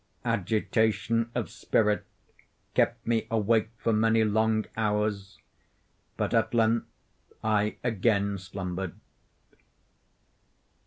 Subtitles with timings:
[0.25, 2.03] Agitation of spirit
[2.73, 5.37] kept me awake for many long hours,
[6.17, 6.87] but at length
[7.43, 8.99] I again slumbered.